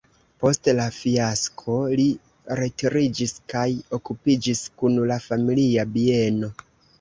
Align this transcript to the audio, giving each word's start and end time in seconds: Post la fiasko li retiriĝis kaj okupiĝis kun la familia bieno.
Post 0.43 0.67
la 0.77 0.85
fiasko 0.93 1.75
li 1.99 2.05
retiriĝis 2.61 3.35
kaj 3.53 3.67
okupiĝis 3.99 4.63
kun 4.81 4.99
la 5.13 5.19
familia 5.27 5.85
bieno. 5.93 6.53